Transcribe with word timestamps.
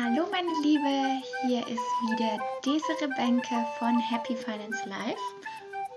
Hallo 0.00 0.28
meine 0.30 0.52
Liebe, 0.62 1.20
hier 1.44 1.66
ist 1.66 1.80
wieder 2.02 2.38
Desiree 2.64 3.12
Benke 3.16 3.66
von 3.80 3.98
Happy 3.98 4.36
Finance 4.36 4.88
Life 4.88 5.18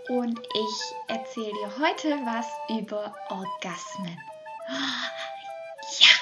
und 0.10 0.40
ich 0.40 0.96
erzähle 1.08 1.52
dir 1.52 1.78
heute 1.78 2.10
was 2.26 2.48
über 2.68 3.14
Orgasmen. 3.30 4.18
Ja, 6.00 6.16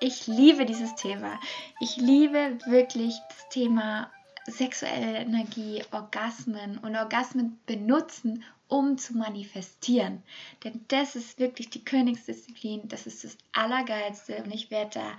ich 0.00 0.26
liebe 0.26 0.66
dieses 0.66 0.94
Thema. 0.94 1.40
Ich 1.80 1.96
liebe 1.96 2.58
wirklich 2.66 3.14
das 3.30 3.48
Thema 3.48 4.10
sexuelle 4.46 5.20
Energie, 5.20 5.82
Orgasmen 5.92 6.76
und 6.76 6.94
Orgasmen 6.94 7.58
benutzen, 7.64 8.44
um 8.68 8.98
zu 8.98 9.16
manifestieren. 9.16 10.22
Denn 10.62 10.84
das 10.88 11.16
ist 11.16 11.38
wirklich 11.38 11.70
die 11.70 11.86
Königsdisziplin, 11.86 12.86
das 12.88 13.06
ist 13.06 13.24
das 13.24 13.38
Allergeilste 13.54 14.42
und 14.44 14.52
ich 14.52 14.70
werde 14.70 14.90
da 15.00 15.18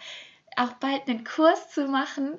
auch 0.58 0.74
bald 0.74 1.08
einen 1.08 1.24
Kurs 1.24 1.72
zu 1.72 1.88
machen, 1.88 2.38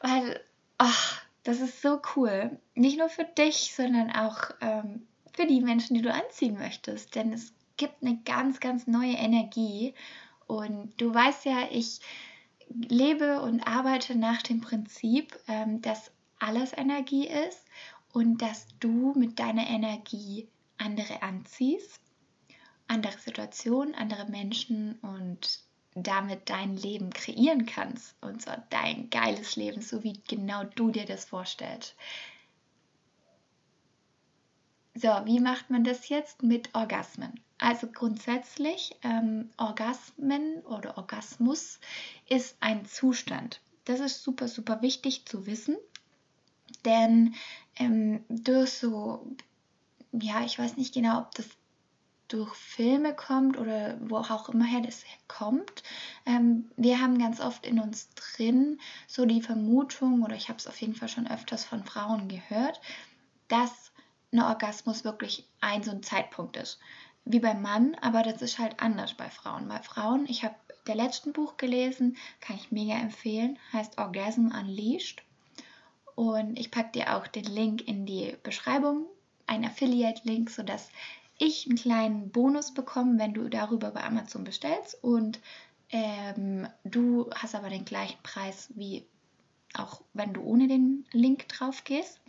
weil 0.00 0.40
ach, 0.78 1.22
das 1.42 1.60
ist 1.60 1.80
so 1.80 2.00
cool. 2.16 2.58
Nicht 2.74 2.98
nur 2.98 3.08
für 3.08 3.24
dich, 3.24 3.72
sondern 3.74 4.10
auch 4.10 4.50
ähm, 4.60 5.06
für 5.32 5.46
die 5.46 5.60
Menschen, 5.60 5.94
die 5.94 6.02
du 6.02 6.12
anziehen 6.12 6.58
möchtest. 6.58 7.14
Denn 7.14 7.32
es 7.32 7.52
gibt 7.76 8.02
eine 8.02 8.18
ganz, 8.24 8.60
ganz 8.60 8.86
neue 8.86 9.14
Energie. 9.14 9.94
Und 10.46 11.00
du 11.00 11.14
weißt 11.14 11.44
ja, 11.44 11.68
ich 11.70 12.00
lebe 12.68 13.40
und 13.40 13.66
arbeite 13.66 14.16
nach 14.16 14.42
dem 14.42 14.60
Prinzip, 14.60 15.38
ähm, 15.46 15.82
dass 15.82 16.10
alles 16.38 16.76
Energie 16.76 17.28
ist 17.28 17.64
und 18.12 18.42
dass 18.42 18.66
du 18.80 19.14
mit 19.16 19.38
deiner 19.38 19.68
Energie 19.68 20.48
andere 20.78 21.22
anziehst, 21.22 22.00
andere 22.88 23.16
Situationen, 23.18 23.94
andere 23.94 24.26
Menschen 24.26 24.98
und 25.00 25.60
damit 26.02 26.50
dein 26.50 26.76
Leben 26.76 27.10
kreieren 27.10 27.66
kannst 27.66 28.14
und 28.20 28.42
zwar 28.42 28.64
dein 28.70 29.08
geiles 29.10 29.56
Leben, 29.56 29.80
so 29.80 30.04
wie 30.04 30.20
genau 30.28 30.64
du 30.64 30.90
dir 30.90 31.06
das 31.06 31.24
vorstellst. 31.24 31.94
So, 34.94 35.08
wie 35.24 35.40
macht 35.40 35.70
man 35.70 35.84
das 35.84 36.08
jetzt 36.08 36.42
mit 36.42 36.74
Orgasmen? 36.74 37.40
Also 37.58 37.86
grundsätzlich, 37.86 38.96
ähm, 39.02 39.50
Orgasmen 39.56 40.60
oder 40.62 40.98
Orgasmus 40.98 41.80
ist 42.28 42.56
ein 42.60 42.86
Zustand. 42.86 43.60
Das 43.84 44.00
ist 44.00 44.22
super, 44.22 44.48
super 44.48 44.82
wichtig 44.82 45.26
zu 45.26 45.46
wissen, 45.46 45.76
denn 46.84 47.34
ähm, 47.76 48.24
durch 48.28 48.72
so, 48.72 49.26
ja, 50.12 50.44
ich 50.44 50.58
weiß 50.58 50.76
nicht 50.76 50.94
genau, 50.94 51.20
ob 51.20 51.34
das 51.34 51.46
durch 52.28 52.54
Filme 52.54 53.14
kommt 53.14 53.58
oder 53.58 53.96
wo 54.00 54.16
auch 54.16 54.48
immer 54.48 54.64
her 54.64 54.80
das 54.80 55.04
kommt. 55.28 55.82
Ähm, 56.24 56.70
wir 56.76 57.00
haben 57.00 57.18
ganz 57.18 57.40
oft 57.40 57.66
in 57.66 57.78
uns 57.78 58.08
drin 58.14 58.80
so 59.06 59.26
die 59.26 59.42
Vermutung, 59.42 60.22
oder 60.22 60.34
ich 60.34 60.48
habe 60.48 60.58
es 60.58 60.66
auf 60.66 60.80
jeden 60.80 60.94
Fall 60.94 61.08
schon 61.08 61.26
öfters 61.26 61.64
von 61.64 61.84
Frauen 61.84 62.28
gehört, 62.28 62.80
dass 63.48 63.92
ein 64.32 64.40
Orgasmus 64.40 65.04
wirklich 65.04 65.48
ein 65.60 65.82
so 65.82 65.92
ein 65.92 66.02
Zeitpunkt 66.02 66.56
ist. 66.56 66.78
Wie 67.24 67.40
beim 67.40 67.62
Mann, 67.62 67.96
aber 68.00 68.22
das 68.22 68.42
ist 68.42 68.58
halt 68.58 68.80
anders 68.80 69.14
bei 69.14 69.28
Frauen. 69.30 69.68
Bei 69.68 69.82
Frauen, 69.82 70.26
ich 70.28 70.44
habe 70.44 70.54
der 70.86 70.94
letzten 70.94 71.32
Buch 71.32 71.56
gelesen, 71.56 72.16
kann 72.40 72.56
ich 72.56 72.70
mega 72.70 72.94
empfehlen, 72.94 73.58
heißt 73.72 73.98
Orgasm 73.98 74.48
Unleashed. 74.48 75.22
Und 76.14 76.58
ich 76.58 76.70
packe 76.70 76.92
dir 76.92 77.16
auch 77.16 77.26
den 77.26 77.44
Link 77.44 77.86
in 77.86 78.06
die 78.06 78.36
Beschreibung, 78.42 79.06
ein 79.46 79.64
Affiliate-Link, 79.64 80.50
sodass 80.50 80.88
ich 81.38 81.66
einen 81.66 81.76
kleinen 81.76 82.30
Bonus 82.30 82.72
bekommen, 82.72 83.18
wenn 83.18 83.34
du 83.34 83.48
darüber 83.48 83.90
bei 83.90 84.04
Amazon 84.04 84.44
bestellst 84.44 85.02
und 85.02 85.40
ähm, 85.90 86.66
du 86.84 87.30
hast 87.34 87.54
aber 87.54 87.68
den 87.68 87.84
gleichen 87.84 88.22
Preis 88.22 88.68
wie 88.74 89.06
auch 89.74 90.02
wenn 90.14 90.32
du 90.32 90.42
ohne 90.42 90.68
den 90.68 91.04
Link 91.12 91.48
drauf 91.48 91.84
gehst. 91.84 92.20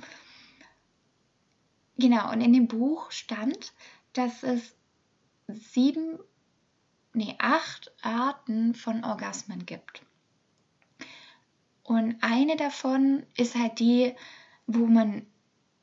Genau, 1.97 2.31
und 2.31 2.41
in 2.41 2.53
dem 2.53 2.67
Buch 2.67 3.11
stand, 3.11 3.73
dass 4.13 4.43
es 4.43 4.75
sieben, 5.47 6.19
nee, 7.13 7.35
acht 7.39 7.91
Arten 8.01 8.75
von 8.75 9.03
Orgasmen 9.03 9.65
gibt. 9.65 10.03
Und 11.83 12.17
eine 12.21 12.57
davon 12.57 13.25
ist 13.37 13.55
halt 13.55 13.79
die, 13.79 14.13
wo 14.67 14.85
man 14.85 15.25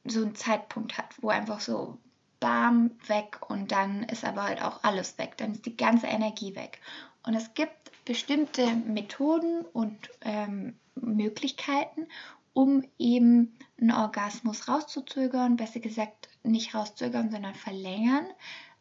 so 0.04 0.22
einen 0.22 0.34
Zeitpunkt 0.34 0.98
hat, 0.98 1.14
wo 1.22 1.30
einfach 1.30 1.60
so 1.60 1.98
bam, 2.44 2.90
weg 3.06 3.40
und 3.48 3.72
dann 3.72 4.02
ist 4.02 4.22
aber 4.22 4.42
halt 4.42 4.60
auch 4.60 4.84
alles 4.84 5.16
weg. 5.16 5.38
Dann 5.38 5.52
ist 5.52 5.64
die 5.64 5.78
ganze 5.78 6.08
Energie 6.08 6.54
weg. 6.54 6.78
Und 7.22 7.32
es 7.32 7.54
gibt 7.54 7.90
bestimmte 8.04 8.66
Methoden 8.66 9.64
und 9.72 10.10
ähm, 10.20 10.78
Möglichkeiten, 10.94 12.06
um 12.52 12.84
eben 12.98 13.56
einen 13.80 13.92
Orgasmus 13.92 14.68
rauszuzögern, 14.68 15.56
besser 15.56 15.80
gesagt 15.80 16.28
nicht 16.42 16.74
rauszögern, 16.74 17.30
sondern 17.30 17.54
verlängern, 17.54 18.26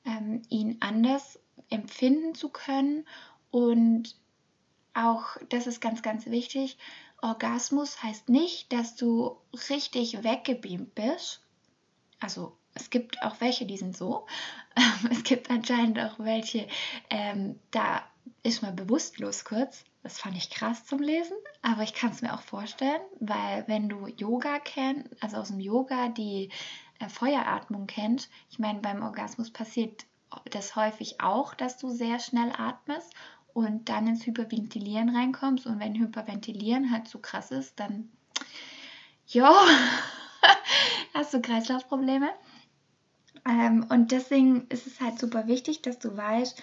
ähm, 0.04 0.42
ihn 0.50 0.76
anders 0.82 1.40
empfinden 1.70 2.36
zu 2.36 2.50
können 2.50 3.08
und 3.50 4.18
auch, 4.94 5.38
das 5.48 5.68
ist 5.68 5.80
ganz, 5.80 6.02
ganz 6.02 6.26
wichtig, 6.26 6.78
Orgasmus 7.22 8.04
heißt 8.04 8.28
nicht, 8.28 8.74
dass 8.74 8.98
du 8.98 9.38
richtig 9.70 10.22
weggebeamt 10.22 10.94
bist, 10.96 11.42
also 12.20 12.58
es 12.76 12.90
gibt 12.90 13.22
auch 13.22 13.40
welche, 13.40 13.66
die 13.66 13.78
sind 13.78 13.96
so. 13.96 14.26
es 15.12 15.24
gibt 15.24 15.50
anscheinend 15.50 16.00
auch 16.00 16.20
welche, 16.20 16.68
ähm, 17.10 17.60
da 17.72 18.04
ist 18.44 18.62
man 18.62 18.76
bewusstlos 18.76 19.46
kurz. 19.46 19.86
Das 20.02 20.20
fand 20.20 20.36
ich 20.36 20.50
krass 20.50 20.86
zum 20.86 21.00
Lesen, 21.00 21.38
aber 21.62 21.84
ich 21.84 21.94
kann 21.94 22.12
es 22.12 22.22
mir 22.22 22.34
auch 22.34 22.42
vorstellen, 22.42 23.02
weil 23.20 23.64
wenn 23.68 23.88
du 23.88 24.08
Yoga 24.08 24.60
kennst, 24.60 25.08
also 25.24 25.38
aus 25.38 25.48
dem 25.48 25.62
Yoga 25.62 26.10
die 26.10 26.50
äh, 27.00 27.08
Feueratmung 27.08 27.88
kennt, 27.88 28.30
ich 28.50 28.60
meine, 28.60 28.80
beim 28.80 29.02
Orgasmus 29.02 29.50
passiert 29.50 30.06
das 30.52 30.76
häufig 30.76 31.22
auch, 31.22 31.54
dass 31.54 31.78
du 31.78 31.90
sehr 31.90 32.20
schnell 32.20 32.52
atmest 32.58 33.14
und 33.54 33.88
dann 33.88 34.08
ins 34.08 34.26
Hyperventilieren 34.26 35.16
reinkommst 35.16 35.66
und 35.68 35.80
wenn 35.80 35.96
Hyperventilieren 35.96 36.92
halt 36.92 37.08
so 37.08 37.20
krass 37.20 37.52
ist, 37.52 37.80
dann 37.80 38.12
ja, 39.28 39.54
hast 41.14 41.34
du 41.34 41.42
Kreislaufprobleme. 41.42 42.30
Ähm, 43.46 43.86
und 43.90 44.12
deswegen 44.12 44.68
ist 44.70 44.88
es 44.88 45.02
halt 45.02 45.20
super 45.20 45.48
wichtig, 45.48 45.82
dass 45.82 46.00
du 46.00 46.16
weißt, 46.16 46.62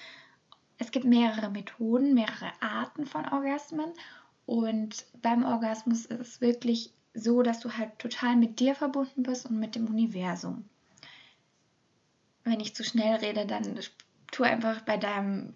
es 0.79 0.91
gibt 0.91 1.05
mehrere 1.05 1.51
Methoden, 1.51 2.15
mehrere 2.15 2.51
Arten 2.61 3.07
von 3.07 3.29
Orgasmen. 3.29 3.93
Und 4.47 5.05
beim 5.21 5.45
Orgasmus 5.45 6.07
ist 6.07 6.21
es 6.21 6.41
wirklich 6.41 6.93
so, 7.13 7.43
dass 7.43 7.61
du 7.61 7.77
halt 7.77 7.99
total 7.99 8.37
mit 8.37 8.61
dir 8.61 8.75
verbunden 8.75 9.23
bist 9.23 9.47
und 9.47 9.59
mit 9.59 9.75
dem 9.75 9.87
Universum. 9.87 10.65
Wenn 12.45 12.61
ich 12.61 12.75
zu 12.75 12.83
schnell 12.83 13.17
rede, 13.17 13.47
dann 13.47 13.79
tu 14.33 14.43
einfach 14.43 14.81
bei 14.83 14.97
deinem 14.97 15.55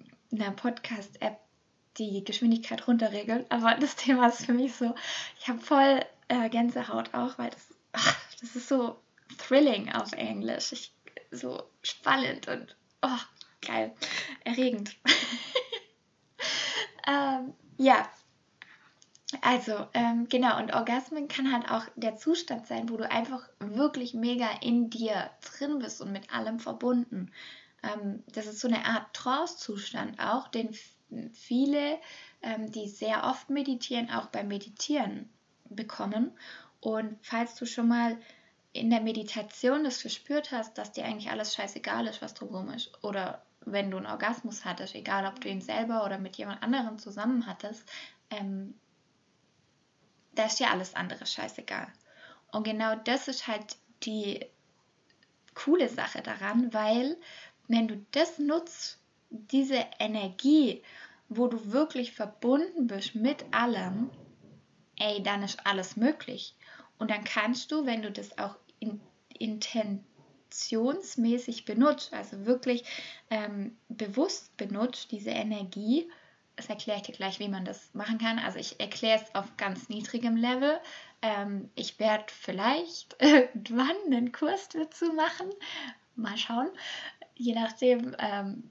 Podcast-App 0.56 1.38
die 1.96 2.22
Geschwindigkeit 2.24 2.86
runterregeln. 2.86 3.46
Aber 3.48 3.74
das 3.74 3.96
Thema 3.96 4.28
ist 4.28 4.44
für 4.44 4.52
mich 4.52 4.74
so, 4.74 4.94
ich 5.38 5.48
habe 5.48 5.60
voll 5.60 6.04
äh, 6.28 6.48
Gänsehaut 6.50 7.14
auch, 7.14 7.38
weil 7.38 7.50
das, 7.50 7.74
ach, 7.92 8.16
das 8.40 8.56
ist 8.56 8.68
so 8.68 9.00
thrilling 9.38 9.92
auf 9.92 10.12
Englisch. 10.12 10.72
Ich 10.72 10.92
so 11.34 11.62
spannend 11.82 12.48
und 12.48 12.76
oh, 13.02 13.18
geil, 13.66 13.94
erregend. 14.44 14.96
ähm, 17.06 17.52
ja, 17.76 18.08
also 19.40 19.86
ähm, 19.94 20.28
genau, 20.28 20.58
und 20.58 20.72
Orgasmen 20.72 21.28
kann 21.28 21.52
halt 21.52 21.70
auch 21.70 21.86
der 21.96 22.16
Zustand 22.16 22.66
sein, 22.66 22.88
wo 22.88 22.96
du 22.96 23.10
einfach 23.10 23.48
wirklich 23.58 24.14
mega 24.14 24.48
in 24.60 24.90
dir 24.90 25.30
drin 25.40 25.78
bist 25.78 26.00
und 26.00 26.12
mit 26.12 26.32
allem 26.32 26.60
verbunden. 26.60 27.32
Ähm, 27.82 28.22
das 28.32 28.46
ist 28.46 28.60
so 28.60 28.68
eine 28.68 28.84
Art 28.84 29.12
Trance-Zustand 29.14 30.20
auch, 30.20 30.48
den 30.48 30.74
viele, 31.32 31.98
ähm, 32.42 32.70
die 32.70 32.88
sehr 32.88 33.24
oft 33.24 33.50
meditieren, 33.50 34.10
auch 34.10 34.26
beim 34.26 34.48
Meditieren 34.48 35.28
bekommen. 35.69 36.32
Und 36.80 37.19
falls 37.22 37.54
du 37.56 37.66
schon 37.66 37.88
mal 37.88 38.19
in 38.75 38.91
der 38.91 39.00
Meditation 39.00 39.85
das 39.85 40.03
gespürt 40.03 40.50
hast, 40.50 40.76
dass 40.76 40.91
dir 40.91 41.05
eigentlich 41.05 41.31
alles 41.31 41.55
scheißegal 41.55 42.09
ist, 42.09 42.21
was 42.21 42.35
drumherum 42.35 42.71
ist, 42.71 42.93
oder 43.05 43.41
wenn 43.65 43.91
du 43.91 43.97
einen 43.97 44.06
Orgasmus 44.06 44.65
hattest, 44.65 44.97
egal 44.97 45.26
ob 45.26 45.41
du 45.41 45.49
ihn 45.49 45.61
selber 45.61 46.05
oder 46.05 46.19
mit 46.19 46.37
jemand 46.37 46.62
anderem 46.62 46.99
zusammen 46.99 47.47
hattest, 47.47 47.88
ähm, 48.31 48.75
da 50.35 50.47
ist 50.47 50.59
dir 50.59 50.71
alles 50.71 50.94
andere 50.97 51.25
scheißegal. 51.25 51.87
Und 52.50 52.65
genau 52.65 52.97
das 52.97 53.29
ist 53.29 53.47
halt 53.47 53.76
die 54.03 54.44
coole 55.55 55.88
Sache 55.88 56.21
daran, 56.21 56.75
weil 56.75 57.17
wenn 57.69 57.87
du 57.87 58.05
das 58.11 58.41
nutzt, 58.41 58.99
diese 59.31 59.87
Energie, 60.00 60.82
wo 61.29 61.47
du 61.47 61.73
wirklich 61.73 62.12
verbunden 62.12 62.88
bist 62.88 63.15
mit 63.15 63.44
allem, 63.53 64.11
ey, 64.99 65.23
dann 65.23 65.44
ist 65.44 65.65
alles 65.65 65.97
möglich. 65.97 66.56
Und 66.99 67.11
dann 67.11 67.25
kannst 67.25 67.71
du, 67.71 67.87
wenn 67.87 68.03
du 68.03 68.11
das 68.11 68.37
auch 68.38 68.56
in, 68.84 69.00
intentionsmäßig 69.38 71.64
benutzt, 71.64 72.12
also 72.12 72.46
wirklich 72.46 72.84
ähm, 73.31 73.76
bewusst 73.88 74.56
benutzt, 74.56 75.10
diese 75.10 75.31
Energie, 75.31 76.08
Das 76.56 76.69
erkläre 76.69 76.98
ich 76.98 77.06
dir 77.06 77.14
gleich, 77.14 77.40
wie 77.40 77.48
man 77.48 77.64
das 77.64 77.92
machen 77.94 78.19
kann. 78.19 78.38
Also 78.38 78.58
ich 78.58 78.78
erkläre 78.78 79.20
es 79.20 79.34
auf 79.34 79.56
ganz 79.56 79.88
niedrigem 79.88 80.36
Level. 80.36 80.78
Ähm, 81.22 81.70
ich 81.75 81.98
werde 81.98 82.26
vielleicht 82.28 83.16
irgendwann 83.20 83.96
einen 84.06 84.31
Kurs 84.31 84.69
dazu 84.69 85.12
machen. 85.12 85.50
Mal 86.14 86.38
schauen. 86.38 86.69
Je 87.34 87.54
nachdem, 87.54 88.14
ähm, 88.19 88.70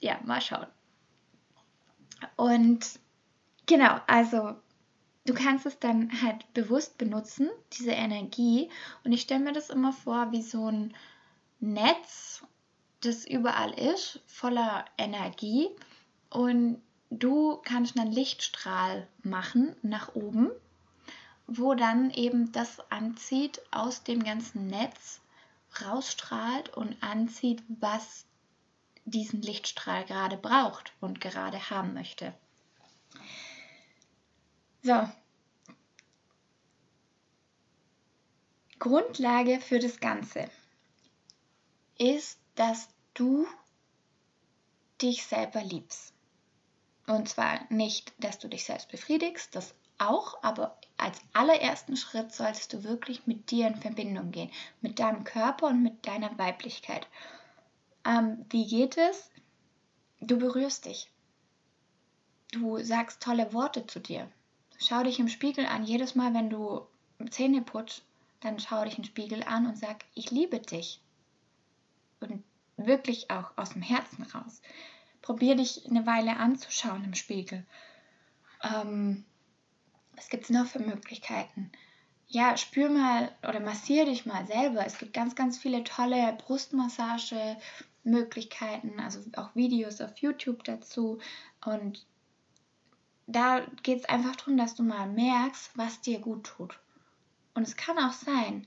ja, 0.00 0.20
mal 0.24 0.42
schauen. 0.42 0.66
Und 2.36 3.00
genau, 3.66 3.98
also 4.06 4.54
du 5.24 5.34
kannst 5.34 5.66
es 5.66 5.78
dann 5.78 6.10
halt 6.22 6.52
bewusst 6.54 6.98
benutzen, 6.98 7.48
diese 7.72 7.92
Energie. 7.92 8.70
Und 9.04 9.12
ich 9.12 9.22
stelle 9.22 9.44
mir 9.44 9.52
das 9.52 9.70
immer 9.70 9.92
vor 9.92 10.32
wie 10.32 10.42
so 10.42 10.68
ein 10.68 10.94
Netz, 11.60 12.42
das 13.00 13.24
überall 13.26 13.72
ist, 13.72 14.20
voller 14.26 14.84
Energie. 14.98 15.68
Und 16.30 16.80
du 17.10 17.58
kannst 17.64 17.98
einen 17.98 18.12
Lichtstrahl 18.12 19.06
machen 19.22 19.76
nach 19.82 20.14
oben, 20.14 20.50
wo 21.46 21.74
dann 21.74 22.10
eben 22.10 22.52
das 22.52 22.80
anzieht 22.90 23.60
aus 23.70 24.02
dem 24.04 24.24
ganzen 24.24 24.66
Netz, 24.66 25.20
rausstrahlt 25.80 26.70
und 26.76 27.02
anzieht, 27.02 27.62
was 27.68 28.26
diesen 29.04 29.42
Lichtstrahl 29.42 30.04
gerade 30.04 30.36
braucht 30.36 30.92
und 31.00 31.20
gerade 31.20 31.70
haben 31.70 31.94
möchte. 31.94 32.34
So. 34.82 35.08
Grundlage 38.80 39.60
für 39.60 39.78
das 39.78 40.00
Ganze 40.00 40.50
ist, 41.98 42.40
dass 42.56 42.88
du 43.14 43.46
dich 45.00 45.24
selber 45.24 45.62
liebst. 45.62 46.12
Und 47.06 47.28
zwar 47.28 47.60
nicht, 47.72 48.12
dass 48.18 48.40
du 48.40 48.48
dich 48.48 48.64
selbst 48.64 48.88
befriedigst, 48.88 49.54
das 49.54 49.72
auch, 49.98 50.42
aber 50.42 50.76
als 50.96 51.20
allerersten 51.32 51.96
Schritt 51.96 52.32
solltest 52.32 52.72
du 52.72 52.82
wirklich 52.82 53.26
mit 53.26 53.52
dir 53.52 53.68
in 53.68 53.76
Verbindung 53.76 54.32
gehen, 54.32 54.50
mit 54.80 54.98
deinem 54.98 55.22
Körper 55.22 55.68
und 55.68 55.82
mit 55.82 56.04
deiner 56.06 56.36
Weiblichkeit. 56.38 57.06
Ähm, 58.04 58.44
wie 58.50 58.66
geht 58.66 58.96
es? 58.96 59.30
Du 60.20 60.38
berührst 60.38 60.86
dich. 60.86 61.08
Du 62.50 62.78
sagst 62.78 63.22
tolle 63.22 63.52
Worte 63.52 63.86
zu 63.86 64.00
dir. 64.00 64.28
Schau 64.82 65.02
dich 65.02 65.18
im 65.18 65.28
Spiegel 65.28 65.66
an. 65.66 65.84
Jedes 65.84 66.14
Mal, 66.14 66.34
wenn 66.34 66.50
du 66.50 66.86
Zähne 67.30 67.62
putzt, 67.62 68.02
dann 68.40 68.58
schau 68.58 68.84
dich 68.84 68.98
im 68.98 69.04
Spiegel 69.04 69.42
an 69.44 69.66
und 69.66 69.78
sag, 69.78 70.04
ich 70.14 70.30
liebe 70.30 70.58
dich. 70.58 71.00
Und 72.20 72.42
wirklich 72.76 73.30
auch 73.30 73.52
aus 73.56 73.70
dem 73.70 73.82
Herzen 73.82 74.24
raus. 74.24 74.60
Probier 75.20 75.54
dich 75.54 75.86
eine 75.88 76.06
Weile 76.06 76.36
anzuschauen 76.36 77.04
im 77.04 77.14
Spiegel. 77.14 77.64
Ähm, 78.62 79.24
was 80.16 80.28
gibt 80.28 80.44
es 80.44 80.50
noch 80.50 80.66
für 80.66 80.80
Möglichkeiten? 80.80 81.70
ja, 82.32 82.56
spür 82.56 82.88
mal 82.88 83.30
oder 83.46 83.60
massier 83.60 84.06
dich 84.06 84.24
mal 84.24 84.46
selber. 84.46 84.84
Es 84.86 84.98
gibt 84.98 85.12
ganz, 85.12 85.34
ganz 85.34 85.58
viele 85.58 85.84
tolle 85.84 86.32
Brustmassage, 86.38 87.56
Möglichkeiten, 88.04 88.98
also 88.98 89.20
auch 89.36 89.54
Videos 89.54 90.00
auf 90.00 90.16
YouTube 90.16 90.64
dazu. 90.64 91.18
Und 91.64 92.04
da 93.26 93.60
geht 93.82 94.00
es 94.00 94.04
einfach 94.06 94.36
darum, 94.36 94.56
dass 94.56 94.74
du 94.74 94.82
mal 94.82 95.06
merkst, 95.08 95.70
was 95.76 96.00
dir 96.00 96.18
gut 96.18 96.44
tut. 96.44 96.78
Und 97.54 97.62
es 97.62 97.76
kann 97.76 97.98
auch 97.98 98.12
sein, 98.12 98.66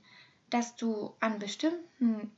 dass 0.50 0.76
du 0.76 1.14
an 1.20 1.38
bestimmten 1.38 2.32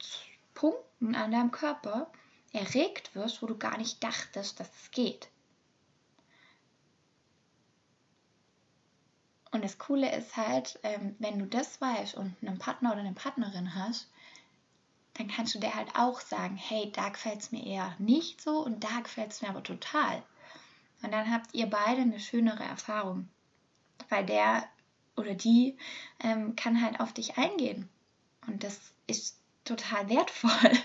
Punkten 0.55 1.15
an 1.15 1.31
deinem 1.31 1.51
Körper 1.51 2.11
erregt 2.53 3.15
wirst, 3.15 3.43
wo 3.43 3.47
du 3.47 3.57
gar 3.57 3.77
nicht 3.79 4.03
dachtest, 4.03 4.59
dass 4.59 4.71
es 4.83 4.91
geht. 4.91 5.29
Und 9.51 9.65
das 9.65 9.79
Coole 9.79 10.15
ist 10.15 10.37
halt, 10.37 10.79
ähm, 10.83 11.17
wenn 11.19 11.39
du 11.39 11.47
das 11.47 11.81
weißt 11.81 12.15
und 12.15 12.37
einen 12.43 12.59
Partner 12.59 12.93
oder 12.93 13.01
eine 13.01 13.15
Partnerin 13.15 13.75
hast, 13.75 14.11
dann 15.15 15.29
kannst 15.29 15.55
du 15.55 15.59
der 15.59 15.75
halt 15.75 15.95
auch 15.97 16.21
sagen, 16.21 16.57
hey, 16.57 16.93
da 16.93 17.09
gefällt 17.09 17.41
es 17.41 17.51
mir 17.51 17.65
eher 17.65 17.95
nicht 17.99 18.41
so 18.41 18.61
und 18.61 18.85
da 18.85 19.01
gefällt 19.01 19.33
es 19.33 19.43
mir 19.43 19.49
aber 19.49 19.63
total. 19.63 20.23
Und 21.03 21.13
dann 21.13 21.31
habt 21.31 21.55
ihr 21.55 21.67
beide 21.67 22.03
eine 22.03 22.21
schönere 22.21 22.65
Erfahrung. 22.65 23.29
Weil 24.09 24.27
der 24.27 24.65
oder 25.17 25.35
die 25.35 25.77
ähm, 26.21 26.57
kann 26.57 26.83
halt 26.83 27.01
auf 27.01 27.13
dich 27.13 27.37
eingehen. 27.37 27.89
Und 28.47 28.65
das 28.65 28.79
ist 29.07 29.39
total 29.65 30.09
wertvoll. 30.09 30.73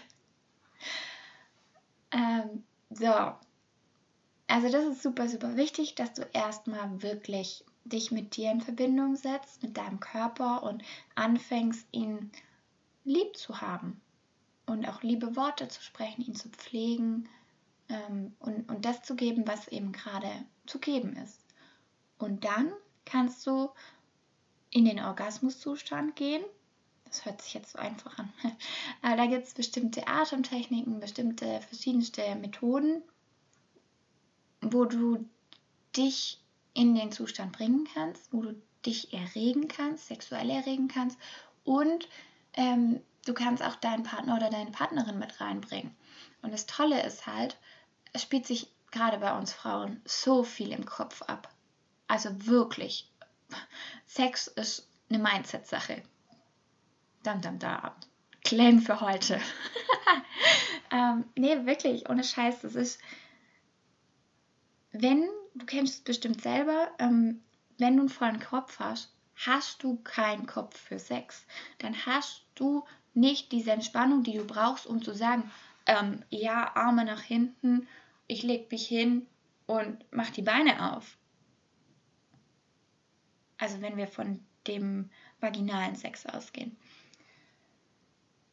ähm, 2.11 2.63
so. 2.89 3.13
Also 4.47 4.71
das 4.71 4.85
ist 4.85 5.03
super, 5.03 5.29
super 5.29 5.55
wichtig, 5.55 5.95
dass 5.95 6.13
du 6.13 6.23
erstmal 6.33 7.01
wirklich 7.01 7.63
dich 7.85 8.11
mit 8.11 8.35
dir 8.35 8.51
in 8.51 8.61
Verbindung 8.61 9.15
setzt, 9.15 9.63
mit 9.63 9.77
deinem 9.77 9.99
Körper 9.99 10.63
und 10.63 10.83
anfängst, 11.15 11.87
ihn 11.91 12.31
lieb 13.03 13.35
zu 13.35 13.61
haben 13.61 13.99
und 14.65 14.87
auch 14.87 15.01
liebe 15.01 15.35
Worte 15.35 15.67
zu 15.67 15.81
sprechen, 15.81 16.21
ihn 16.21 16.35
zu 16.35 16.49
pflegen 16.49 17.27
ähm, 17.93 18.35
und, 18.39 18.69
und 18.69 18.85
das 18.85 19.03
zu 19.03 19.15
geben, 19.15 19.47
was 19.47 19.67
eben 19.67 19.91
gerade 19.91 20.29
zu 20.65 20.79
geben 20.79 21.15
ist. 21.15 21.39
Und 22.17 22.43
dann 22.43 22.71
kannst 23.05 23.45
du 23.45 23.69
in 24.69 24.85
den 24.85 24.99
Orgasmuszustand 24.99 26.15
gehen. 26.15 26.43
Das 27.05 27.25
hört 27.25 27.41
sich 27.41 27.53
jetzt 27.53 27.73
so 27.73 27.79
einfach 27.79 28.17
an. 28.17 28.33
Aber 29.01 29.15
da 29.15 29.25
gibt 29.27 29.45
es 29.45 29.53
bestimmte 29.53 30.07
Atemtechniken, 30.07 30.99
bestimmte 30.99 31.61
verschiedenste 31.61 32.35
Methoden, 32.35 33.03
wo 34.61 34.85
du 34.85 35.29
dich 35.95 36.41
in 36.73 36.95
den 36.95 37.11
Zustand 37.11 37.51
bringen 37.51 37.87
kannst, 37.93 38.33
wo 38.33 38.41
du 38.41 38.55
dich 38.85 39.13
erregen 39.13 39.67
kannst, 39.67 40.07
sexuell 40.07 40.49
erregen 40.49 40.87
kannst 40.87 41.17
und 41.63 42.09
ähm, 42.53 42.99
du 43.25 43.33
kannst 43.33 43.63
auch 43.63 43.75
deinen 43.75 44.03
Partner 44.03 44.35
oder 44.35 44.49
deine 44.49 44.71
Partnerin 44.71 45.19
mit 45.19 45.39
reinbringen. 45.39 45.95
Und 46.41 46.51
das 46.51 46.65
Tolle 46.65 47.03
ist 47.05 47.25
halt, 47.27 47.57
es 48.13 48.21
spielt 48.21 48.45
sich 48.45 48.71
gerade 48.91 49.17
bei 49.17 49.35
uns 49.37 49.51
Frauen 49.51 50.01
so 50.05 50.43
viel 50.43 50.71
im 50.71 50.85
Kopf 50.85 51.23
ab. 51.23 51.49
Also 52.07 52.45
wirklich, 52.45 53.11
Sex 54.05 54.47
ist 54.47 54.89
eine 55.09 55.19
Mindset-Sache. 55.19 56.03
Dam, 57.23 57.41
dam, 57.41 57.59
da. 57.59 57.95
Claim 58.43 58.81
für 58.81 59.01
heute. 59.01 59.39
ähm, 60.91 61.25
nee, 61.35 61.65
wirklich, 61.65 62.09
ohne 62.09 62.23
Scheiß. 62.23 62.61
Das 62.61 62.75
ist, 62.75 62.99
wenn, 64.91 65.27
du 65.55 65.65
kennst 65.65 65.95
es 65.95 66.01
bestimmt 66.01 66.41
selber, 66.41 66.91
ähm, 66.99 67.41
wenn 67.79 67.95
du 67.95 68.01
einen 68.01 68.09
vollen 68.09 68.39
Kopf 68.39 68.79
hast, 68.79 69.15
hast 69.35 69.81
du 69.81 69.97
keinen 70.03 70.45
Kopf 70.45 70.77
für 70.77 70.99
Sex. 70.99 71.45
Dann 71.79 72.05
hast 72.05 72.45
du 72.55 72.85
nicht 73.13 73.51
diese 73.51 73.71
Entspannung, 73.71 74.23
die 74.23 74.37
du 74.37 74.45
brauchst, 74.45 74.85
um 74.85 75.01
zu 75.01 75.13
sagen, 75.13 75.51
ähm, 75.85 76.23
ja, 76.29 76.75
Arme 76.75 77.05
nach 77.05 77.21
hinten, 77.21 77.87
ich 78.27 78.43
leg 78.43 78.71
mich 78.71 78.87
hin 78.87 79.27
und 79.65 80.05
mach 80.11 80.29
die 80.29 80.41
Beine 80.41 80.95
auf. 80.95 81.17
Also 83.57 83.81
wenn 83.81 83.97
wir 83.97 84.07
von 84.07 84.45
dem 84.67 85.09
vaginalen 85.39 85.95
Sex 85.95 86.25
ausgehen. 86.25 86.75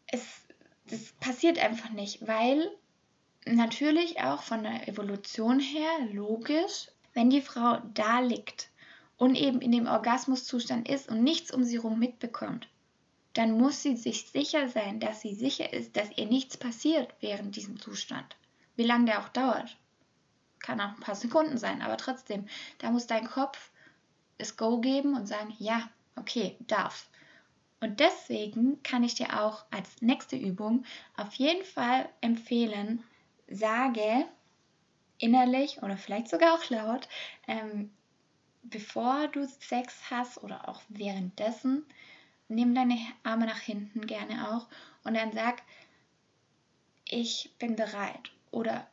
Es, 0.06 0.42
das 0.86 1.12
passiert 1.20 1.58
einfach 1.58 1.90
nicht, 1.90 2.26
weil 2.26 2.70
natürlich 3.46 4.20
auch 4.20 4.42
von 4.42 4.64
der 4.64 4.88
Evolution 4.88 5.60
her 5.60 5.90
logisch, 6.12 6.88
wenn 7.14 7.30
die 7.30 7.40
Frau 7.40 7.78
da 7.94 8.20
liegt 8.20 8.70
und 9.16 9.36
eben 9.36 9.60
in 9.60 9.72
dem 9.72 9.86
Orgasmuszustand 9.86 10.88
ist 10.88 11.08
und 11.08 11.22
nichts 11.22 11.52
um 11.52 11.64
sie 11.64 11.76
herum 11.76 11.98
mitbekommt, 11.98 12.68
dann 13.34 13.52
muss 13.52 13.82
sie 13.82 13.96
sich 13.96 14.26
sicher 14.26 14.68
sein, 14.68 14.98
dass 15.00 15.20
sie 15.20 15.34
sicher 15.34 15.72
ist, 15.72 15.96
dass 15.96 16.10
ihr 16.16 16.26
nichts 16.26 16.56
passiert 16.56 17.14
während 17.20 17.54
diesem 17.54 17.78
Zustand. 17.78 18.36
Wie 18.80 18.86
lange 18.86 19.04
der 19.04 19.20
auch 19.20 19.28
dauert. 19.28 19.76
Kann 20.58 20.80
auch 20.80 20.94
ein 20.94 21.00
paar 21.00 21.14
Sekunden 21.14 21.58
sein, 21.58 21.82
aber 21.82 21.98
trotzdem, 21.98 22.48
da 22.78 22.90
muss 22.90 23.06
dein 23.06 23.26
Kopf 23.26 23.70
das 24.38 24.56
Go 24.56 24.80
geben 24.80 25.14
und 25.14 25.26
sagen, 25.26 25.54
ja, 25.58 25.90
okay, 26.16 26.56
darf. 26.60 27.10
Und 27.80 28.00
deswegen 28.00 28.82
kann 28.82 29.04
ich 29.04 29.16
dir 29.16 29.38
auch 29.38 29.66
als 29.70 30.00
nächste 30.00 30.36
Übung 30.36 30.86
auf 31.18 31.34
jeden 31.34 31.62
Fall 31.62 32.08
empfehlen, 32.22 33.04
sage 33.48 34.24
innerlich 35.18 35.82
oder 35.82 35.98
vielleicht 35.98 36.28
sogar 36.28 36.54
auch 36.54 36.70
laut, 36.70 37.06
ähm, 37.48 37.92
bevor 38.62 39.28
du 39.28 39.46
Sex 39.46 40.10
hast 40.10 40.42
oder 40.42 40.70
auch 40.70 40.80
währenddessen, 40.88 41.84
nimm 42.48 42.74
deine 42.74 42.96
Arme 43.24 43.44
nach 43.44 43.60
hinten 43.60 44.06
gerne 44.06 44.54
auch 44.54 44.68
und 45.04 45.12
dann 45.12 45.32
sag, 45.32 45.62
ich 47.04 47.50
bin 47.58 47.76
bereit 47.76 48.30
oder 48.50 48.86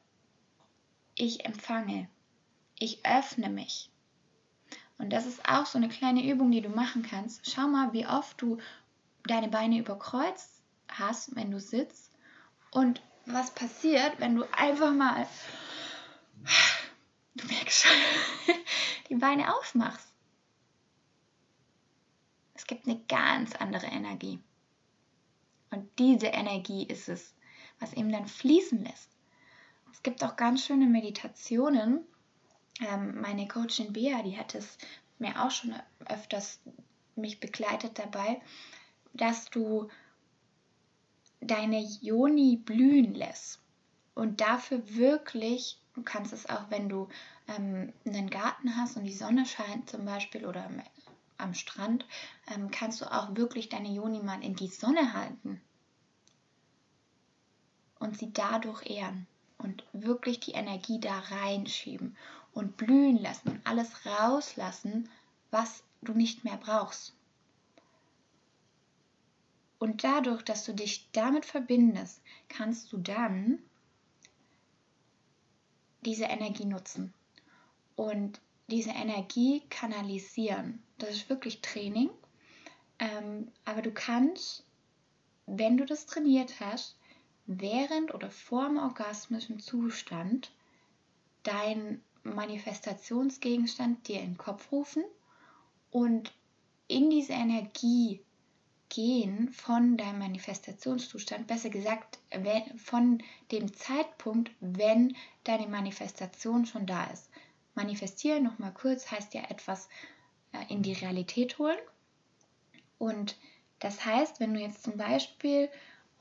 ich 1.15 1.45
empfange, 1.45 2.09
ich 2.79 3.05
öffne 3.05 3.49
mich. 3.49 3.89
Und 4.97 5.11
das 5.11 5.25
ist 5.25 5.47
auch 5.47 5.65
so 5.65 5.77
eine 5.77 5.89
kleine 5.89 6.25
Übung, 6.25 6.51
die 6.51 6.61
du 6.61 6.69
machen 6.69 7.03
kannst. 7.03 7.49
Schau 7.49 7.67
mal, 7.67 7.93
wie 7.93 8.07
oft 8.07 8.41
du 8.41 8.57
deine 9.25 9.47
Beine 9.47 9.77
überkreuzt 9.77 10.61
hast, 10.87 11.35
wenn 11.35 11.51
du 11.51 11.59
sitzt 11.59 12.11
und 12.71 13.01
was 13.25 13.51
passiert, 13.51 14.19
wenn 14.19 14.35
du 14.35 14.43
einfach 14.53 14.93
mal 14.93 15.27
du 17.37 17.45
merkst 17.47 17.85
schon, 17.85 18.55
die 19.09 19.15
Beine 19.15 19.55
aufmachst. 19.55 20.13
Es 22.53 22.65
gibt 22.65 22.87
eine 22.87 22.99
ganz 23.07 23.55
andere 23.55 23.87
Energie. 23.87 24.39
Und 25.69 25.87
diese 25.99 26.27
Energie 26.27 26.85
ist 26.85 27.07
es, 27.09 27.35
was 27.79 27.93
eben 27.93 28.11
dann 28.11 28.27
fließen 28.27 28.83
lässt. 28.83 29.16
Es 29.97 30.03
gibt 30.03 30.23
auch 30.23 30.35
ganz 30.35 30.63
schöne 30.63 30.85
Meditationen. 30.85 32.05
Ähm, 32.79 33.19
meine 33.19 33.47
Coachin 33.47 33.93
Bea, 33.93 34.21
die 34.21 34.37
hat 34.37 34.53
es 34.53 34.77
mir 35.17 35.43
auch 35.43 35.49
schon 35.49 35.73
öfters 36.05 36.59
mich 37.15 37.39
begleitet 37.39 37.97
dabei, 37.97 38.39
dass 39.13 39.49
du 39.49 39.89
deine 41.41 41.79
Joni 41.79 42.57
blühen 42.57 43.15
lässt 43.15 43.59
und 44.13 44.39
dafür 44.39 44.87
wirklich, 44.95 45.81
du 45.95 46.03
kannst 46.03 46.31
es 46.31 46.47
auch, 46.47 46.69
wenn 46.69 46.89
du 46.89 47.09
ähm, 47.47 47.91
einen 48.05 48.29
Garten 48.29 48.77
hast 48.77 48.97
und 48.97 49.03
die 49.03 49.13
Sonne 49.13 49.47
scheint 49.47 49.89
zum 49.89 50.05
Beispiel 50.05 50.45
oder 50.45 50.63
am, 50.67 50.79
am 51.39 51.55
Strand, 51.55 52.05
ähm, 52.53 52.69
kannst 52.69 53.01
du 53.01 53.11
auch 53.11 53.35
wirklich 53.35 53.69
deine 53.69 53.89
Joni 53.89 54.21
mal 54.21 54.43
in 54.43 54.55
die 54.55 54.67
Sonne 54.67 55.13
halten 55.13 55.59
und 57.97 58.15
sie 58.15 58.31
dadurch 58.31 58.87
ehren 58.87 59.25
und 59.57 59.83
wirklich 59.93 60.39
die 60.39 60.51
Energie 60.51 60.99
da 60.99 61.19
reinschieben 61.19 62.15
und 62.53 62.77
blühen 62.77 63.17
lassen 63.17 63.49
und 63.49 63.67
alles 63.67 64.05
rauslassen, 64.05 65.09
was 65.51 65.83
du 66.01 66.13
nicht 66.13 66.43
mehr 66.43 66.57
brauchst. 66.57 67.13
Und 69.79 70.03
dadurch, 70.03 70.43
dass 70.43 70.65
du 70.65 70.73
dich 70.73 71.09
damit 71.11 71.45
verbindest, 71.45 72.21
kannst 72.49 72.91
du 72.91 72.97
dann 72.97 73.59
diese 76.01 76.25
Energie 76.25 76.65
nutzen 76.65 77.13
und 77.95 78.39
diese 78.67 78.91
Energie 78.91 79.63
kanalisieren. 79.69 80.81
Das 80.97 81.11
ist 81.11 81.29
wirklich 81.29 81.61
Training. 81.61 82.09
Ähm, 82.99 83.51
aber 83.65 83.81
du 83.81 83.91
kannst, 83.91 84.65
wenn 85.45 85.77
du 85.77 85.85
das 85.85 86.05
trainiert 86.05 86.59
hast, 86.59 86.96
während 87.47 88.13
oder 88.13 88.29
vor 88.29 88.67
dem 88.67 88.77
orgasmischen 88.77 89.59
Zustand 89.59 90.51
dein 91.43 92.01
Manifestationsgegenstand 92.23 94.07
dir 94.07 94.19
in 94.19 94.33
den 94.33 94.37
Kopf 94.37 94.71
rufen 94.71 95.03
und 95.89 96.33
in 96.87 97.09
diese 97.09 97.33
Energie 97.33 98.21
gehen 98.89 99.51
von 99.51 99.97
deinem 99.97 100.19
Manifestationszustand, 100.19 101.47
besser 101.47 101.69
gesagt 101.69 102.19
von 102.77 103.23
dem 103.51 103.73
Zeitpunkt, 103.73 104.51
wenn 104.59 105.15
deine 105.43 105.67
Manifestation 105.67 106.65
schon 106.65 106.85
da 106.85 107.05
ist. 107.05 107.29
Manifestieren, 107.75 108.43
nochmal 108.43 108.73
kurz, 108.73 109.11
heißt 109.11 109.33
ja 109.33 109.41
etwas 109.49 109.89
äh, 110.51 110.73
in 110.73 110.81
die 110.83 110.93
Realität 110.93 111.59
holen. 111.59 111.77
Und 112.97 113.37
das 113.79 114.05
heißt, 114.05 114.39
wenn 114.39 114.53
du 114.53 114.59
jetzt 114.59 114.83
zum 114.83 114.97
Beispiel 114.97 115.69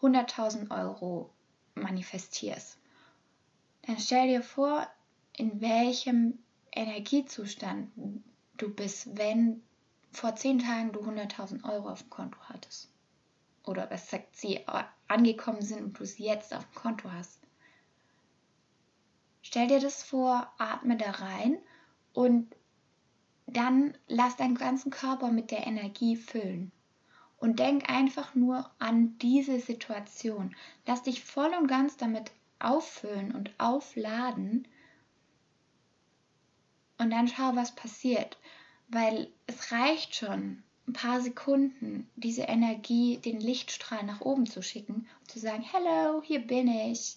100.000 0.03 0.71
Euro 0.71 1.31
manifestierst, 1.75 2.79
dann 3.83 3.99
stell 3.99 4.29
dir 4.29 4.43
vor, 4.43 4.87
in 5.33 5.61
welchem 5.61 6.39
Energiezustand 6.73 7.91
du 8.57 8.75
bist, 8.75 9.17
wenn 9.17 9.63
vor 10.13 10.35
zehn 10.35 10.59
Tagen 10.59 10.93
du 10.93 11.01
100.000 11.01 11.65
Euro 11.71 11.91
auf 11.91 12.03
dem 12.03 12.11
Konto 12.11 12.39
hattest. 12.45 12.91
Oder 13.65 13.91
was 13.91 14.11
sagt 14.11 14.37
sie, 14.37 14.65
angekommen 15.09 15.63
sind 15.63 15.83
und 15.83 15.99
du 15.99 16.07
sie 16.07 16.25
jetzt 16.25 16.55
auf 16.55 16.65
dem 16.65 16.75
Konto 16.75 17.11
hast. 17.11 17.41
Stell 19.43 19.69
dir 19.69 19.81
das 19.81 20.03
vor, 20.03 20.53
atme 20.59 20.97
da 20.97 21.11
rein 21.11 21.59
und 22.13 22.55
dann 23.47 23.97
lass 24.09 24.37
deinen 24.37 24.57
ganzen 24.57 24.91
Körper 24.91 25.31
mit 25.31 25.51
der 25.51 25.67
Energie 25.67 26.17
füllen. 26.17 26.73
Und 27.47 27.61
denk 27.61 27.89
einfach 27.89 28.35
nur 28.35 28.69
an 28.79 29.17
diese 29.19 29.61
Situation. 29.61 30.57
Lass 30.87 31.03
dich 31.03 31.23
voll 31.25 31.53
und 31.59 31.69
ganz 31.69 31.97
damit 31.97 32.33
auffüllen 32.59 33.33
und 33.35 33.51
aufladen. 33.59 34.67
Und 36.99 37.11
dann 37.11 37.29
schau, 37.29 37.55
was 37.55 37.75
passiert 37.75 38.37
weil 38.89 39.29
es 39.47 39.73
reicht 39.73 40.15
schon, 40.15 40.63
ein 40.87 40.93
paar 40.93 41.21
Sekunden 41.21 42.09
diese 42.15 42.43
Energie, 42.43 43.19
den 43.19 43.41
Lichtstrahl 43.41 44.05
nach 44.05 44.21
oben 44.21 44.47
zu 44.47 44.63
schicken 44.63 45.09
und 45.21 45.31
zu 45.31 45.41
sagen, 45.41 45.63
hello, 45.63 46.23
hier 46.23 46.41
bin 46.41 46.69
ich. 46.69 47.17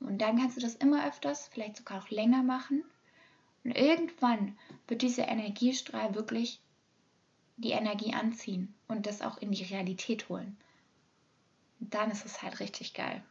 Und 0.00 0.18
dann 0.18 0.38
kannst 0.38 0.56
du 0.56 0.60
das 0.60 0.74
immer 0.74 1.06
öfters, 1.06 1.48
vielleicht 1.48 1.76
sogar 1.76 2.02
auch 2.02 2.10
länger 2.10 2.42
machen. 2.42 2.82
Und 3.62 3.72
irgendwann 3.72 4.56
wird 4.88 5.02
dieser 5.02 5.28
Energiestrahl 5.28 6.14
wirklich 6.14 6.60
die 7.56 7.72
Energie 7.72 8.14
anziehen 8.14 8.74
und 8.88 9.06
das 9.06 9.22
auch 9.22 9.38
in 9.38 9.52
die 9.52 9.64
Realität 9.64 10.28
holen. 10.28 10.56
Dann 11.80 12.10
ist 12.10 12.24
es 12.24 12.42
halt 12.42 12.60
richtig 12.60 12.94
geil. 12.94 13.22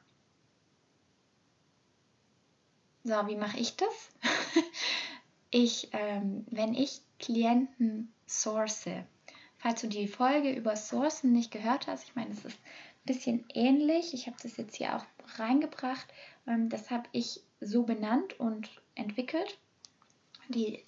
So, 3.03 3.13
wie 3.27 3.35
mache 3.35 3.57
ich 3.57 3.75
das? 3.77 4.09
ich, 5.49 5.89
ähm, 5.93 6.45
wenn 6.51 6.75
ich 6.75 7.01
Klienten 7.19 8.13
source, 8.27 8.85
falls 9.57 9.81
du 9.81 9.87
die 9.87 10.07
Folge 10.07 10.51
über 10.51 10.75
Sourcen 10.75 11.31
nicht 11.31 11.51
gehört 11.51 11.87
hast, 11.87 12.03
ich 12.03 12.15
meine, 12.15 12.31
es 12.31 12.45
ist 12.45 12.57
ein 12.57 13.05
bisschen 13.05 13.45
ähnlich. 13.53 14.13
Ich 14.13 14.27
habe 14.27 14.37
das 14.41 14.57
jetzt 14.57 14.75
hier 14.75 14.95
auch 14.95 15.05
reingebracht. 15.39 16.07
Ähm, 16.45 16.69
das 16.69 16.91
habe 16.91 17.09
ich 17.11 17.41
so 17.59 17.83
benannt 17.83 18.39
und 18.39 18.69
entwickelt. 18.93 19.57
Die 20.51 20.84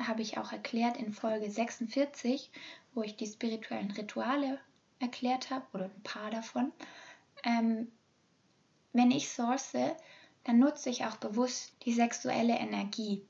habe 0.00 0.22
ich 0.22 0.38
auch 0.38 0.52
erklärt 0.52 0.96
in 0.96 1.12
Folge 1.12 1.50
46, 1.50 2.50
wo 2.94 3.02
ich 3.02 3.16
die 3.16 3.26
spirituellen 3.26 3.90
Rituale 3.92 4.60
erklärt 4.98 5.50
habe 5.50 5.64
oder 5.72 5.84
ein 5.84 6.02
paar 6.02 6.30
davon. 6.30 6.72
Ähm, 7.44 7.90
wenn 8.92 9.10
ich 9.10 9.28
source, 9.28 9.76
dann 10.44 10.58
nutze 10.58 10.90
ich 10.90 11.04
auch 11.04 11.16
bewusst 11.16 11.74
die 11.84 11.92
sexuelle 11.92 12.54
Energie 12.54 13.22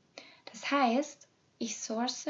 das 0.56 0.70
heißt, 0.70 1.28
ich 1.58 1.76
source 1.76 2.28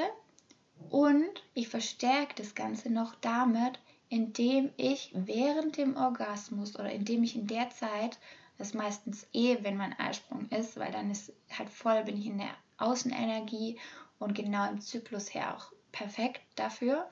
und 0.91 1.45
ich 1.55 1.69
verstärke 1.69 2.35
das 2.35 2.57
Ganze 2.57 2.91
noch 2.91 3.15
damit, 3.17 3.79
indem 4.09 4.71
ich 4.76 5.12
während 5.15 5.76
dem 5.76 5.97
Orgasmus 5.97 6.75
oder 6.75 6.91
indem 6.91 7.23
ich 7.23 7.37
in 7.37 7.47
der 7.47 7.71
Zeit, 7.71 8.19
das 8.59 8.75
meistens 8.75 9.29
eh, 9.33 9.59
wenn 9.62 9.76
mein 9.76 9.93
Eisprung 9.93 10.49
ist, 10.49 10.76
weil 10.76 10.91
dann 10.91 11.11
ist 11.11 11.33
halt 11.57 11.71
voll, 11.71 12.03
bin 12.03 12.17
ich 12.17 12.26
in 12.26 12.38
der 12.38 12.55
Außenenergie 12.78 13.78
und 14.18 14.35
genau 14.35 14.68
im 14.68 14.80
Zyklus 14.80 15.33
her 15.35 15.56
auch 15.56 15.73
perfekt 15.92 16.42
dafür. 16.56 17.11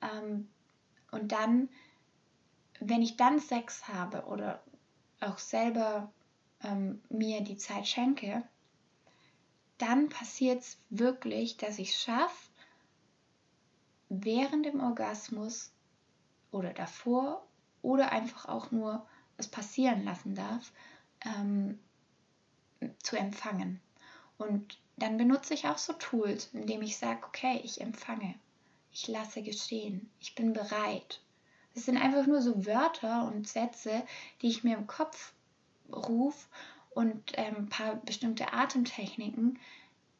Ähm, 0.00 0.48
und 1.10 1.32
dann, 1.32 1.68
wenn 2.80 3.02
ich 3.02 3.16
dann 3.16 3.38
Sex 3.38 3.88
habe 3.88 4.24
oder 4.26 4.62
auch 5.20 5.38
selber 5.38 6.12
ähm, 6.62 7.02
mir 7.08 7.40
die 7.42 7.56
Zeit 7.56 7.86
schenke, 7.86 8.42
dann 9.78 10.08
passiert 10.08 10.62
es 10.62 10.78
wirklich, 10.90 11.56
dass 11.56 11.78
ich 11.78 11.90
es 11.90 12.00
schaffe, 12.00 12.50
während 14.08 14.64
dem 14.66 14.80
Orgasmus 14.80 15.72
oder 16.50 16.72
davor 16.72 17.46
oder 17.82 18.12
einfach 18.12 18.46
auch 18.46 18.70
nur 18.70 19.06
es 19.36 19.48
passieren 19.48 20.04
lassen 20.04 20.34
darf, 20.34 20.72
ähm, 21.24 21.78
zu 23.02 23.16
empfangen. 23.16 23.80
Und 24.38 24.78
dann 24.96 25.16
benutze 25.16 25.54
ich 25.54 25.66
auch 25.66 25.78
so 25.78 25.92
Tools, 25.94 26.50
indem 26.52 26.82
ich 26.82 26.96
sage, 26.96 27.20
okay, 27.26 27.60
ich 27.62 27.80
empfange, 27.80 28.34
ich 28.92 29.08
lasse 29.08 29.42
geschehen, 29.42 30.10
ich 30.20 30.34
bin 30.34 30.52
bereit. 30.52 31.20
Es 31.74 31.84
sind 31.84 31.98
einfach 31.98 32.26
nur 32.26 32.40
so 32.40 32.64
Wörter 32.64 33.30
und 33.30 33.46
Sätze, 33.46 34.02
die 34.40 34.48
ich 34.48 34.64
mir 34.64 34.76
im 34.76 34.86
Kopf 34.86 35.34
rufe 35.92 36.48
und 36.90 37.32
ähm, 37.34 37.56
ein 37.56 37.68
paar 37.68 37.96
bestimmte 37.96 38.54
Atemtechniken, 38.54 39.58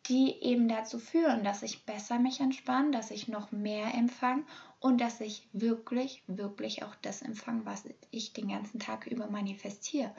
die 0.08 0.34
eben 0.42 0.68
dazu 0.68 0.98
führen, 0.98 1.42
dass 1.42 1.62
ich 1.62 1.84
besser 1.84 2.18
mich 2.18 2.40
entspanne, 2.40 2.90
dass 2.90 3.10
ich 3.10 3.28
noch 3.28 3.50
mehr 3.50 3.94
empfange 3.94 4.44
und 4.78 5.00
dass 5.00 5.20
ich 5.20 5.48
wirklich, 5.52 6.22
wirklich 6.26 6.84
auch 6.84 6.94
das 6.96 7.22
empfange, 7.22 7.64
was 7.64 7.84
ich 8.10 8.34
den 8.34 8.48
ganzen 8.48 8.78
Tag 8.78 9.06
über 9.06 9.26
manifestiere. 9.28 10.14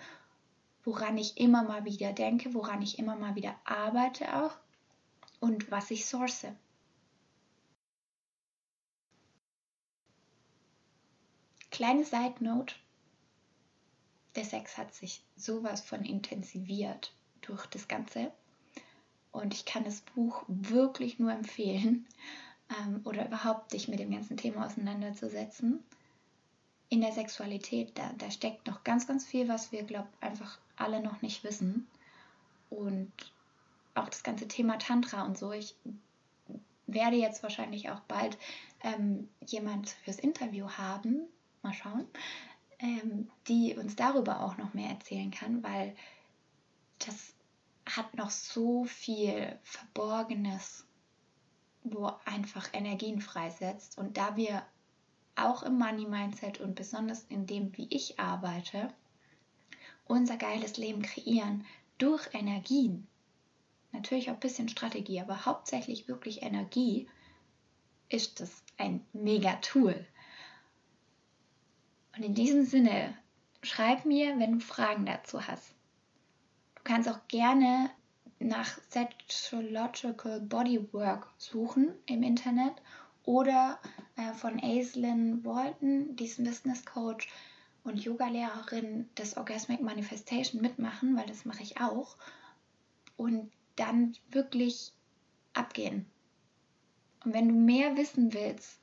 Woran 0.88 1.17
ich 1.17 1.38
immer 1.38 1.63
mal 1.63 1.84
wieder 1.84 2.13
denke, 2.13 2.53
woran 2.53 2.82
ich 2.82 2.98
immer 2.98 3.17
mal 3.17 3.36
wieder 3.36 3.53
arbeite 3.65 4.41
auch 4.41 4.56
und 5.41 5.70
was 5.70 5.91
ich 5.91 6.06
source. 6.06 6.48
Kleine 11.72 12.06
Side 12.06 12.36
Note 12.39 12.74
der 14.38 14.46
Sex 14.46 14.77
hat 14.77 14.94
sich 14.94 15.22
sowas 15.36 15.82
von 15.82 16.06
intensiviert 16.06 17.12
durch 17.41 17.65
das 17.65 17.89
Ganze. 17.89 18.32
Und 19.34 19.53
ich 19.53 19.65
kann 19.65 19.84
das 19.84 20.00
Buch 20.00 20.46
wirklich 20.48 21.20
nur 21.20 21.34
empfehlen 21.34 22.08
ähm, 22.79 23.01
oder 23.03 23.27
überhaupt 23.27 23.74
dich 23.74 23.89
mit 23.89 24.00
dem 24.00 24.12
ganzen 24.12 24.38
Thema 24.38 24.65
auseinanderzusetzen. 24.65 25.84
In 26.88 27.01
der 27.01 27.12
Sexualität, 27.12 27.98
da, 27.98 28.13
da 28.17 28.32
steckt 28.32 28.67
noch 28.67 28.86
ganz, 28.86 29.06
ganz 29.06 29.25
viel, 29.25 29.50
was 29.50 29.74
wir, 29.74 29.84
glaube 29.84 30.08
einfach 30.22 30.60
alle 30.77 31.01
noch 31.01 31.22
nicht 31.22 31.43
wissen. 31.43 31.88
und 32.69 33.12
auch 33.96 34.10
das 34.10 34.24
ganze 34.24 34.48
Thema 34.48 34.77
Tantra 34.77 35.24
und 35.24 35.38
so. 35.38 35.51
Ich 35.51 35.75
werde 36.86 37.17
jetzt 37.17 37.43
wahrscheinlich 37.43 37.89
auch 37.89 38.00
bald 38.01 38.38
ähm, 38.84 39.27
jemand 39.46 39.89
fürs 39.89 40.19
Interview 40.19 40.69
haben, 40.69 41.27
mal 41.63 41.74
schauen, 41.74 42.05
ähm, 42.79 43.29
die 43.48 43.75
uns 43.75 43.96
darüber 43.96 44.41
auch 44.41 44.57
noch 44.57 44.74
mehr 44.74 44.89
erzählen 44.89 45.31
kann, 45.31 45.63
weil 45.63 45.96
das 47.00 47.34
hat 47.86 48.15
noch 48.15 48.29
so 48.29 48.86
viel 48.86 49.57
Verborgenes, 49.63 50.86
wo 51.84 52.12
einfach 52.25 52.69
Energien 52.74 53.22
freisetzt. 53.22 53.98
Und 53.98 54.17
da 54.17 54.36
wir 54.36 54.63
auch 55.36 55.63
im 55.63 55.77
Money 55.77 56.05
Mindset 56.05 56.60
und 56.60 56.75
besonders 56.75 57.24
in 57.29 57.46
dem, 57.46 57.75
wie 57.77 57.88
ich 57.89 58.19
arbeite, 58.19 58.93
unser 60.07 60.37
geiles 60.37 60.77
Leben 60.77 61.01
kreieren 61.01 61.65
durch 61.97 62.33
Energien, 62.33 63.07
natürlich 63.91 64.29
auch 64.29 64.35
ein 64.35 64.39
bisschen 64.39 64.69
Strategie, 64.69 65.21
aber 65.21 65.45
hauptsächlich 65.45 66.07
wirklich 66.07 66.41
Energie, 66.43 67.07
ist 68.09 68.39
das 68.39 68.63
ein 68.77 69.05
mega 69.13 69.53
Tool. 69.55 70.05
Und 72.15 72.23
in 72.23 72.33
diesem 72.33 72.65
Sinne, 72.65 73.17
schreib 73.61 74.05
mir, 74.05 74.39
wenn 74.39 74.53
du 74.53 74.59
Fragen 74.59 75.05
dazu 75.05 75.45
hast. 75.45 75.73
Du 76.75 76.83
kannst 76.83 77.09
auch 77.09 77.27
gerne 77.27 77.89
nach 78.39 78.79
Sexological 78.89 80.41
Bodywork 80.41 81.27
suchen 81.37 81.93
im 82.05 82.23
Internet 82.23 82.73
oder 83.23 83.79
äh, 84.15 84.33
von 84.33 84.59
Aislinn 84.63 85.43
Walton, 85.43 86.15
diesem 86.15 86.45
Business 86.45 86.85
Coach 86.85 87.27
und 87.88 88.03
Yogalehrerin 88.03 89.10
des 89.15 89.38
Orgasmic 89.38 89.82
Manifestation 89.82 90.62
mitmachen, 90.62 91.15
weil 91.15 91.25
das 91.25 91.46
mache 91.46 91.63
ich 91.63 91.79
auch. 91.79 92.17
Und 93.15 93.51
dann 93.75 94.15
wirklich 94.29 94.94
abgehen. 95.53 96.06
Und 97.24 97.34
wenn 97.34 97.48
du 97.48 97.53
mehr 97.53 97.98
wissen 97.98 98.34
willst, 98.34 98.79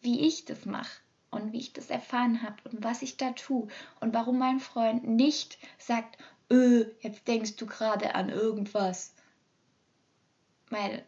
wie 0.00 0.26
ich 0.26 0.44
das 0.44 0.66
mache 0.66 1.00
und 1.30 1.52
wie 1.52 1.58
ich 1.58 1.72
das 1.72 1.90
erfahren 1.90 2.42
habe 2.42 2.56
und 2.70 2.82
was 2.84 3.02
ich 3.02 3.16
da 3.16 3.32
tue 3.32 3.68
und 4.00 4.14
warum 4.14 4.38
mein 4.38 4.60
Freund 4.60 5.06
nicht 5.06 5.58
sagt, 5.78 6.18
öh, 6.50 6.86
jetzt 7.00 7.26
denkst 7.28 7.56
du 7.56 7.66
gerade 7.66 8.14
an 8.14 8.28
irgendwas. 8.28 9.14
Weil 10.70 11.06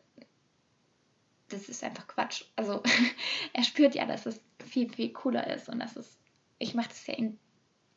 das 1.49 1.69
ist 1.69 1.83
einfach 1.85 2.07
Quatsch. 2.07 2.45
Also 2.57 2.83
er 3.53 3.65
spürt 3.65 3.95
ja, 3.95 4.07
dass 4.07 4.27
es 4.27 4.41
viel, 4.65 4.93
viel 4.93 5.13
cooler 5.13 5.47
ist 5.55 5.69
und 5.69 5.81
dass 5.81 5.97
es, 5.97 6.19
ich 6.61 6.75
mache 6.75 6.91
das 6.91 7.07
ja 7.09 7.15
in, 7.15 7.39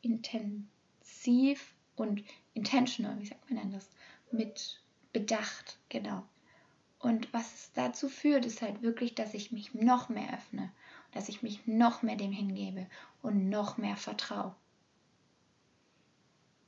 intensiv 0.02 1.76
und 1.96 2.24
intentional, 2.56 3.20
wie 3.20 3.28
sagt 3.28 3.48
man 3.50 3.60
denn 3.60 3.72
das? 3.72 3.88
Mit 4.32 4.82
bedacht, 5.12 5.78
genau. 5.90 6.24
Und 6.98 7.32
was 7.34 7.54
es 7.54 7.72
dazu 7.74 8.10
führt, 8.10 8.46
ist 8.46 8.62
halt 8.62 8.82
wirklich, 8.82 9.14
dass 9.14 9.34
ich 9.34 9.52
mich 9.52 9.74
noch 9.76 10.10
mehr 10.10 10.34
öffne, 10.34 10.72
dass 11.12 11.30
ich 11.30 11.44
mich 11.44 11.68
noch 11.68 12.02
mehr 12.02 12.16
dem 12.16 12.32
hingebe 12.32 12.88
und 13.22 13.50
noch 13.50 13.78
mehr 13.78 13.98
vertraue. 13.98 14.56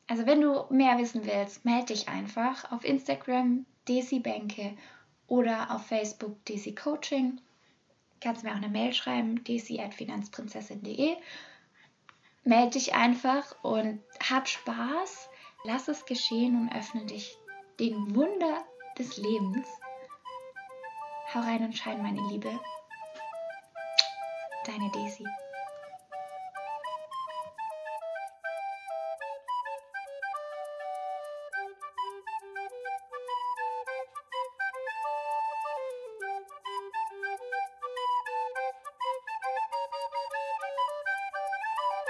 Also 0.08 0.26
wenn 0.26 0.42
du 0.42 0.66
mehr 0.70 0.98
wissen 0.98 1.26
willst, 1.26 1.66
melde 1.66 1.94
dich 1.94 2.10
einfach 2.10 2.72
auf 2.72 2.84
Instagram 2.84 3.66
Desi 3.88 4.20
Bänke 4.20 4.78
oder 5.28 5.72
auf 5.72 5.88
Facebook 5.88 6.44
Desi 6.46 6.76
Coaching. 6.76 7.40
Kannst 8.20 8.44
mir 8.44 8.52
auch 8.52 8.58
eine 8.58 8.70
Mail 8.70 8.94
schreiben, 8.94 9.44
desi.finanzprinzessin.de. 9.44 11.16
Melde 12.48 12.72
dich 12.72 12.94
einfach 12.94 13.56
und 13.64 14.04
hab 14.30 14.48
Spaß, 14.48 15.30
lass 15.64 15.88
es 15.88 16.06
geschehen 16.06 16.56
und 16.62 16.78
öffne 16.78 17.04
dich 17.08 17.36
den 17.80 18.16
Wunder 18.16 18.64
des 19.00 19.18
Lebens. 19.18 19.68
Hau 21.34 21.40
rein 21.40 21.66
und 21.66 21.76
schein, 21.76 22.04
meine 22.04 22.22
Liebe. 22.30 22.52
Deine 24.68 24.92
Daisy. 24.92 25.26